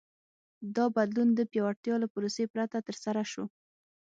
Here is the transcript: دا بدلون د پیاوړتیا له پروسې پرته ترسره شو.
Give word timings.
دا 0.75 0.85
بدلون 0.95 1.29
د 1.35 1.39
پیاوړتیا 1.51 1.95
له 2.03 2.07
پروسې 2.13 2.43
پرته 2.53 2.77
ترسره 2.87 3.23
شو. 3.31 3.45